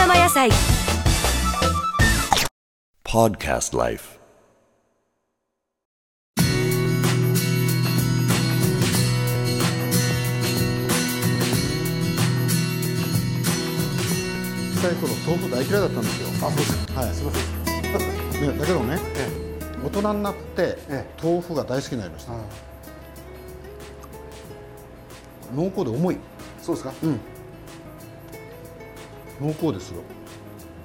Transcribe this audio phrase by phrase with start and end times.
[0.00, 0.48] 生野菜。
[3.04, 4.18] Podcast Life.
[14.74, 16.28] 小さい頃豆腐大嫌いだったんですよ。
[16.48, 17.14] あそうですはい。
[17.14, 17.32] すいま
[18.00, 18.98] せん、 ね、だけどね、
[19.84, 22.32] 大人になってえ豆腐が大好きになりました、
[25.54, 26.16] 濃厚で重い。
[26.62, 26.94] そうですか、
[29.40, 30.02] 濃厚ですよ。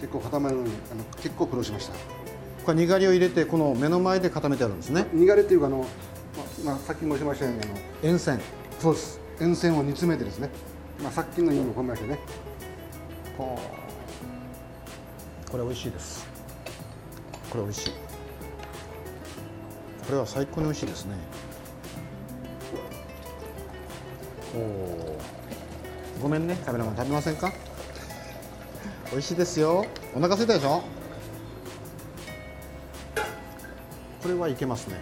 [0.00, 1.94] 結構固めるのにあの結構苦労しました。
[2.64, 5.06] これにがりを入れてこの目の前で固めてあるんですね。
[5.12, 5.86] にがれっていうかあの、
[6.64, 8.40] ままあ、さっき申しましたようにあの塩線。
[8.78, 9.20] そうです。
[9.40, 10.50] 塩泉を煮詰めてですね、
[11.02, 12.18] まあ、さっきの意味も込めましてね。
[13.38, 13.58] こ
[15.56, 16.26] れ美味しいです。
[17.50, 17.90] これ美味しい。
[20.06, 21.14] これは最高に美味しいですね。
[24.54, 25.18] おお
[26.22, 26.56] ごめんね。
[26.66, 27.52] カメラマン食べませんか？
[29.10, 29.84] 美味しいですよ。
[30.14, 30.82] お腹空いたでしょ？
[34.22, 34.96] これはいけますね。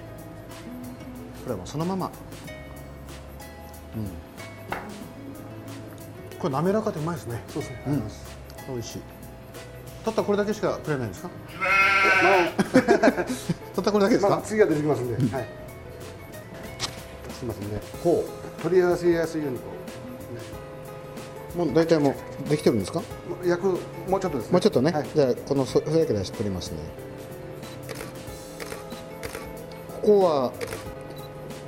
[1.42, 2.10] これはもうそのまま。
[3.96, 4.06] うん。
[6.38, 7.42] これ滑らかでうまいですね。
[7.48, 8.02] そうですね、うん。
[8.74, 9.02] 美味しい。
[10.04, 11.30] たったこれだけしかくれないんですか？
[13.74, 15.48] たったこれだけですか、まあ、次が出てきますんで、はい。
[17.30, 17.80] すみませんね。
[18.02, 18.24] こ
[18.62, 20.57] 取り合わせやすいようにこう
[21.58, 22.14] もう大体も
[22.46, 23.02] うできてるんですか？
[23.44, 23.66] 焼く
[24.08, 24.52] もうちょっとですね。
[24.52, 26.78] もうちょっとね、はい、じゃあこのそそれだけ出して取りますね。
[30.00, 30.52] ここは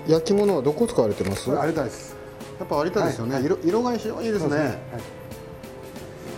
[0.07, 1.51] 焼き物はどこ使われてます？
[1.51, 2.17] 有田です。
[2.63, 3.45] っぱ有田ですよね、はい。
[3.45, 4.49] 色色が非常にいいですね。
[4.49, 4.73] そうはい、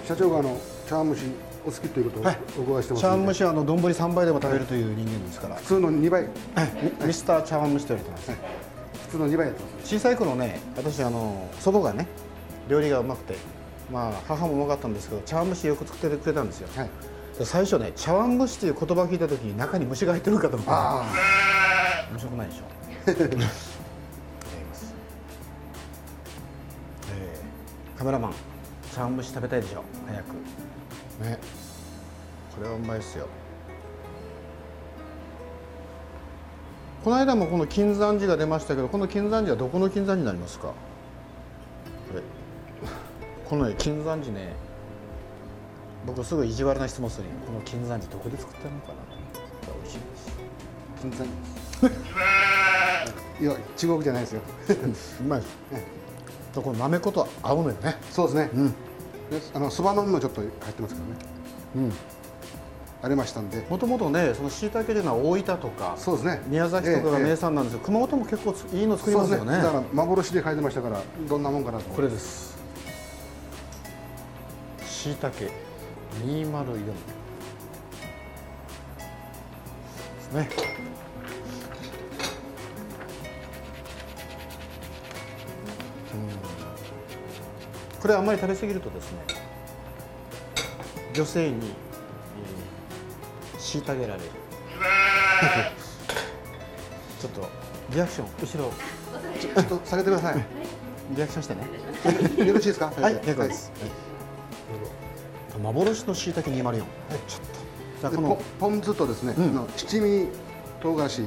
[0.08, 0.58] 社長があの
[0.88, 1.20] 茶碗蒸し
[1.66, 2.38] お好きということをはい。
[2.58, 6.22] お伺いしてます茶碗蒸しはあの丼3杯でも食べるという人間ですから、普通の2倍。
[6.22, 6.28] ミ
[7.06, 8.40] ミスター茶碗蒸しと言われてます、
[9.08, 9.94] 普通の2倍やってます。
[9.94, 12.06] 小さい頃ね私あの祖母がね
[12.68, 13.36] 料理がうまくて。
[13.90, 16.90] まあ母もうまかったんですけど茶碗蒸しよく作ってくれたんですよ、はい。
[17.38, 20.72] で最初ね茶碗蒸しという言葉を聞いた時に中に虫が入ってるかと思った。
[20.72, 21.04] あ
[22.10, 23.10] 面白くないでしょ。
[23.10, 23.78] いただきます
[27.12, 28.34] えーカメラマン
[28.94, 29.82] 茶碗蒸し食べたいでしょ。
[30.06, 30.26] 早く。
[31.24, 31.38] ね。
[32.54, 33.26] これはうまいですよ。
[37.04, 40.72] この間もこの金山寺が出ましたけどこの金山寺はどこの金山寺になりますか？
[43.52, 44.54] このね金山寺ね
[46.06, 48.98] 僕すぐ意地悪な質問するよこの金山寺どこで作ってるのかなこ
[49.66, 50.32] れ美味しいです
[51.02, 51.26] 金山
[53.42, 54.40] いや中国じゃないですよ
[55.20, 55.52] うまいです。
[56.54, 57.98] とこのなめこと合うのよね。
[58.10, 58.70] そうですね、うん。
[58.70, 58.74] で
[59.52, 61.16] あのそばの実もちょっと入ってますけどね
[61.76, 61.92] うん。
[63.02, 67.80] ありましたんでもともとね、その椎茸というのは大分とかそうですね宮崎とかがええ名産なんですよ。
[67.80, 69.44] 熊本も結構いいの作りますよね。
[69.44, 72.51] そうですだから幻で書いてましたからどんなもんかなとこれです。
[75.02, 75.32] 椎茸
[76.24, 76.92] 204で
[80.20, 80.48] すね。
[86.12, 86.16] う
[87.96, 88.00] ん。
[88.00, 89.18] これあんまり食べ過ぎるとですね
[91.14, 91.56] 女性に
[93.54, 94.28] えー虐げられる。
[97.20, 97.48] ちょっと
[97.90, 98.72] リアクション後ろ。
[99.40, 100.44] ちょっと下げてください。
[101.16, 102.46] リアクションしてね。
[102.46, 102.92] よろしいですか？
[103.00, 103.72] はい、結構です。
[105.62, 106.62] 幻の椎茸204。
[106.64, 107.62] はい、ちょっと。
[108.00, 110.28] じゃあこでポのポン酢とですね、うん七味
[110.80, 111.22] 唐辛子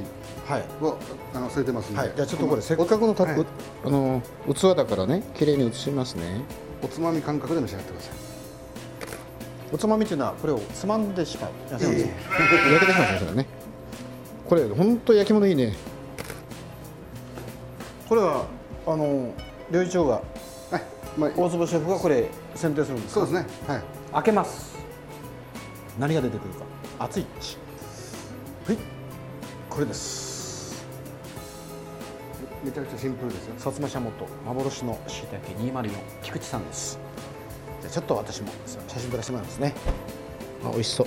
[0.46, 0.64] はい。
[0.82, 0.98] を
[1.34, 3.46] あの添えてますんで、はい、じゃあちょっとこれせっかくのた、はいう
[3.84, 4.22] あの
[4.54, 6.42] 器だからね、綺麗に移しますね。
[6.82, 8.12] おつまみ感覚で召し上がってください
[9.72, 11.50] おつまみっていうのはこれをつまんでしまう。
[11.72, 12.06] 焼けてし
[12.98, 13.46] まうんですよね。
[14.48, 15.74] これ本当焼き物いいね。
[18.08, 18.44] これは
[18.86, 19.32] あの
[19.70, 20.22] 料理長がはい、
[21.16, 23.26] まあ、大坪シェフがこれ選定するんですか？
[23.26, 23.48] そうですね。
[23.66, 23.82] はい。
[24.12, 24.76] 開けます。
[25.98, 26.64] 何が出てくるか。
[26.98, 27.26] 熱い。
[28.66, 28.78] はい。
[29.70, 30.84] これです。
[32.62, 33.54] めちゃくちゃシンプルですよ。
[33.54, 35.90] 薩摩社元幻のしいたけ204
[36.22, 36.98] 菊池さんです。
[37.80, 38.48] じゃあちょっと私も
[38.88, 39.74] 写真撮らせてもらいますね。
[40.64, 41.06] あ美味しそう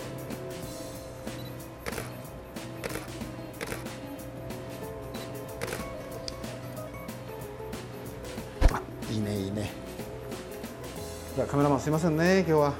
[11.35, 12.73] じゃあカメラマンすいませんね今日は。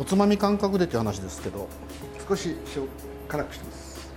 [0.00, 1.68] おつまみ感覚でっていう話ですけど
[2.28, 2.86] 少し塩
[3.26, 4.12] 辛くしてます。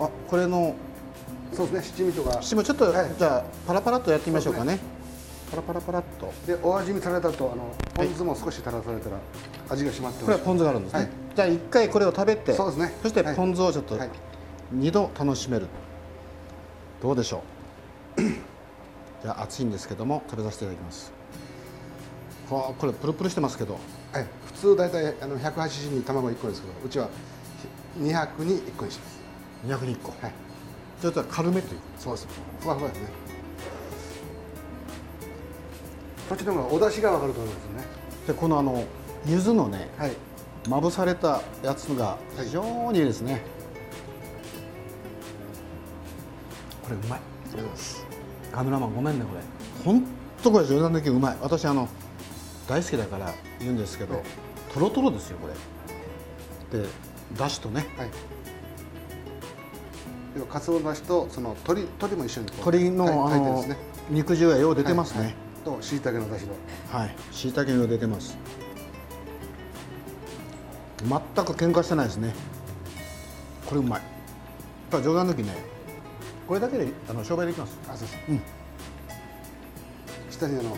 [0.00, 0.74] あこれの
[1.52, 2.42] そうですね七味とか。
[2.42, 3.10] 七味ちょっと、はい。
[3.16, 4.78] じゃあパラパラっとやってみましょうかね。
[5.50, 6.32] そうパラパラパラっと。
[6.46, 9.18] でお味見されたとあのポン酢も少し垂らされたら
[9.68, 10.24] 味が締まってます。
[10.24, 11.10] これはポン酢があるんですね、はい。
[11.36, 12.92] じゃあ一回これを食べてそうですね。
[13.02, 13.36] そしてはい。
[13.36, 14.10] ポン酢をちょっとはい。
[14.72, 15.68] 二度楽しめる、
[17.00, 17.44] どうでしょ
[18.18, 18.22] う。
[19.22, 21.12] じゃあ熱いんですけども食べさせていただきます
[22.54, 23.78] わあこれプルプルしてますけど。
[24.12, 27.08] はい、普通大体あの180に卵1個ですけどうちは
[28.00, 29.18] 200に1個にします。
[29.66, 30.10] 200に1個。
[30.10, 30.32] はい。
[31.00, 31.80] ちょっと軽めという。
[31.98, 32.28] そうです。
[32.60, 33.08] ふわふわですね。
[36.28, 37.88] こっちの方がお出汁が分かると思いますね。
[38.26, 38.84] でこのあの
[39.26, 40.12] 柚子のねはい。
[40.68, 43.40] まぶされたやつが非常にいいですね、
[46.82, 47.20] これうまい。
[47.20, 47.22] あ
[47.52, 48.06] りがとうございます。
[48.50, 49.40] カメラマンごめんねこれ。
[49.84, 50.04] 本
[50.42, 51.36] 当これ冗談抜きうまい。
[51.40, 51.88] 私あの
[52.68, 54.22] 大好きだから言うんですけど、
[54.72, 55.54] とろとろですよこれ。
[56.80, 56.88] で
[57.36, 57.86] だしとね。
[57.96, 58.10] はい。
[60.48, 63.76] かつおだしとその鶏鶏も一緒に鶏の、はいてですね。
[64.10, 65.18] 肉汁がよう出てますね。
[65.18, 65.26] はい。
[65.28, 65.36] はい。
[65.78, 66.52] としいたけのだしの。
[66.98, 67.16] はい。
[67.32, 68.36] しいたけが出てます。
[70.98, 71.10] 全
[71.44, 72.34] く喧嘩してないですね。
[73.66, 74.02] これうまい。
[74.90, 75.54] ただ冗談抜きね。
[76.46, 77.78] これだけであの商売できます。
[77.88, 78.40] あそうです、うん。
[80.30, 80.76] 下にあの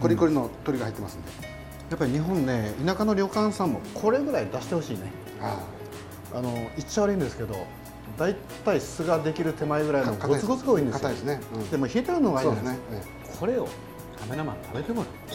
[0.00, 1.28] コリコリの鶏が入ってますんで、
[1.90, 5.10] やっぱり日本ね田舎の旅館さんもこれぐらい出してほしいね。
[5.40, 5.58] あ
[6.34, 6.40] あ。
[6.40, 7.54] の言っちゃ悪いんですけど
[8.18, 11.00] 大体酢ができる手前ぐらいのかゴツゴツが多いんですよ。
[11.00, 11.40] 硬いですね。
[11.54, 11.70] うん。
[11.70, 13.02] でも冷えてるのがあいいんですすね、え
[13.38, 13.68] これを
[14.18, 15.32] カメラマン食べてもらえ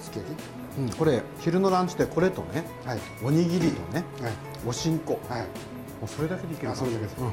[0.00, 0.32] すき焼き？
[0.78, 2.98] う、うん、これ昼のランチでこれとねはい。
[3.22, 4.32] おにぎりとねはい。
[4.66, 5.20] おしんこ。
[5.28, 5.46] もはい、
[6.04, 7.16] うそれだけでいけるあそれだけです。
[7.20, 7.32] うん、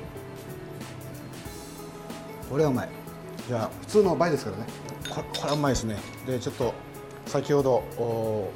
[2.49, 2.89] これはうまい
[3.47, 4.65] じゃ普通の倍ですからね。
[5.11, 5.97] あここれはうまいですね。
[6.25, 6.73] でちょっと
[7.25, 8.51] 先ほどお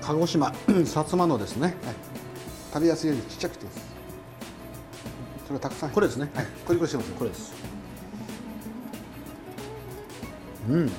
[0.00, 1.62] 鹿児島 薩摩のですね。
[1.62, 1.74] はい。
[2.72, 3.66] 食べやすいようにちっちゃくして
[5.46, 6.30] それはたくさんこれですね。
[6.34, 6.46] はい。
[6.66, 7.52] コリコリしてますこれです。
[10.68, 10.90] うん。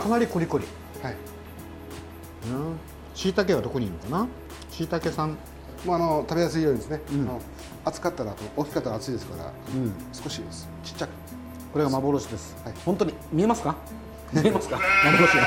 [0.00, 0.66] かなりコリコリ。
[1.02, 1.16] はい。
[2.46, 2.78] うん。
[3.14, 4.28] しいたけはどこにいるのかな？
[4.70, 5.38] しいたけさん。
[5.84, 7.22] もうあの食べやすいようにですね、うん。
[7.22, 7.40] あの
[7.84, 9.92] 厚かったら大きかったら厚いですから、うん。
[10.12, 10.68] 少しです。
[10.84, 11.10] ちっちゃく
[11.72, 12.74] これが幻です、はい。
[12.84, 13.76] 本当に見えますか？
[14.32, 14.78] 見えますか？
[15.04, 15.42] 幻が。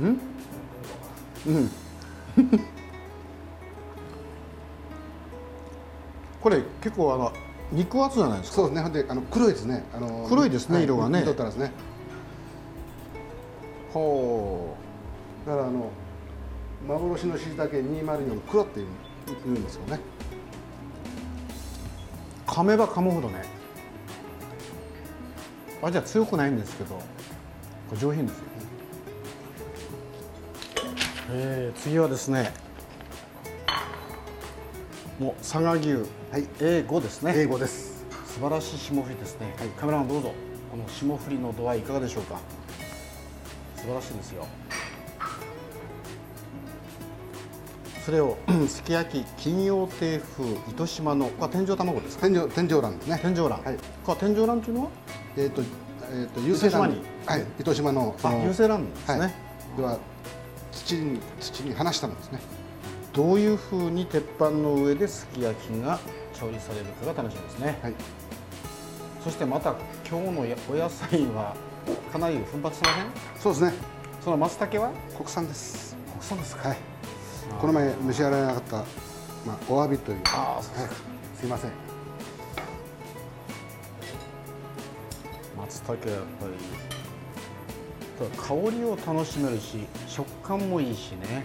[0.00, 0.20] うん？
[1.46, 1.70] うん。
[6.40, 7.32] これ結構あの
[7.72, 8.56] 肉厚じゃないですか？
[8.56, 8.90] そうですね。
[9.02, 9.84] であの黒いですね。
[9.94, 11.20] あの黒いですねは色がね。
[11.20, 11.72] 見とったらですね。
[13.92, 14.76] ほ
[15.46, 15.90] だからあの
[16.88, 18.86] 幻のしいたけ204の黒っていう
[19.44, 19.98] 言うんですよね。
[20.25, 20.25] う
[22.56, 23.42] 噛めば噛むほどね。
[25.82, 27.02] 味は強くないんですけどこ
[27.92, 28.44] れ上品ですよ。
[31.32, 32.54] えー、次はですね
[35.18, 35.92] もう佐賀牛。
[35.92, 36.44] はい。
[36.58, 37.34] A5 ですね。
[37.36, 38.06] 英語です。
[38.26, 39.68] 素晴らしい霜降りですね、はい。
[39.68, 40.32] カメラマンどうぞ。
[40.70, 42.40] この霜降りの度合いいかがでしょうか。
[43.76, 44.46] 素晴らしいですよ
[48.06, 48.36] それを
[48.68, 52.28] すき焼き金曜亭風糸島のこれは天井卵ですか？
[52.28, 53.18] 天井天井欄ですね。
[53.20, 53.62] 天井卵、はい。
[53.62, 53.74] これ
[54.12, 54.90] は天井卵というのは？
[55.36, 55.62] えっ、と
[56.12, 57.02] えっ、と優勢欄糸島に。
[57.26, 57.44] はい。
[57.58, 59.32] 糸島のそのあ有精卵ですね、はい。
[59.76, 59.98] では
[60.70, 62.40] 土に土に離したものですね。
[63.12, 65.98] どういうふうに鉄板の上ですき焼きが
[66.38, 67.94] 調理されるかが楽しみですね、はい。
[69.24, 69.74] そしてまた
[70.08, 71.56] 今日のやお野菜は
[72.12, 73.06] かなり奮発してません？
[73.42, 73.72] そうですね。
[74.22, 74.92] その松茸は？
[75.16, 75.96] 国産です。
[76.12, 76.68] 国産ですか？
[76.68, 76.78] はい
[77.60, 78.82] この前召し上がらなかった、ま
[79.54, 80.20] あ、お詫びという。
[80.26, 80.90] ああそうはい、
[81.38, 81.70] すいません。
[85.58, 86.52] 松茸はやっぱり。
[88.38, 91.34] 香りを楽しめるし食感もいいしね。
[91.34, 91.42] やっ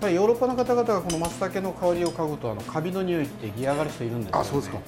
[0.00, 4.78] ぱりヨーロッパの方々がこの松茸の香りを嗅ぐとあのカビの匂いってギア上がる人いるんですよ、ね、あそうですか。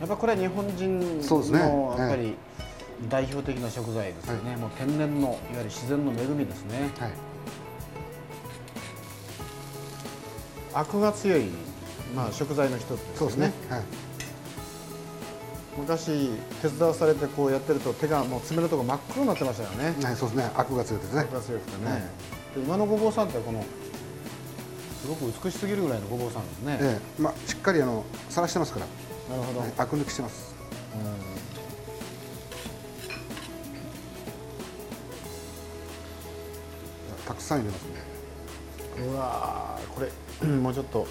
[0.00, 2.34] やっぱこれは日本人のやっぱり
[3.08, 6.90] 代表的な食材ですよね、もう天然のいわゆる自然の恵みですね。
[6.98, 7.12] はい
[10.78, 11.48] アクが強い、
[12.14, 13.16] まあ、食材の一つですね。
[13.16, 13.52] そうですね。
[13.68, 13.82] はい。
[15.76, 16.30] 昔
[16.62, 19.96] 手伝わされてこうやってると手がもう爪のとこ真っ黒になってましたよね。
[20.04, 20.50] はいそうですね。
[20.54, 21.20] アクが強いですね。
[21.22, 22.00] アクが強くてね、はい。
[22.00, 22.08] で
[22.58, 23.64] 今のごぼうさんってこの
[25.02, 27.22] すごく美しすぎるぐらいのごぼうさんですね、ええ。
[27.22, 28.86] まあしっかりあのさらしてますから、
[29.36, 30.54] なるほど、はい、アク抜きしてます。
[37.26, 39.08] たくさん入れますね。
[39.10, 40.08] うわーこれ
[40.46, 41.06] もうちょっと。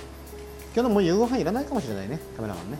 [0.73, 2.77] けどもう夕ご飯いらないかもしれないねカメラマンね。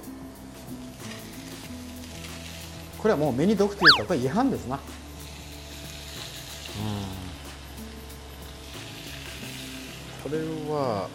[2.97, 4.75] これはもう目に毒というかこれ違反ですな。
[4.75, 4.81] うん。
[10.23, 10.39] これ
[10.73, 11.09] は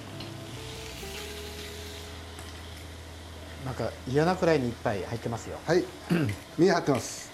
[3.64, 5.58] なんか嫌なくらいにいっぱい入ってますよ。
[5.66, 5.84] はい。
[6.58, 7.30] 見え張ってます。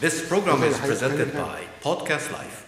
[0.00, 2.67] This program is presented by Podcast Life.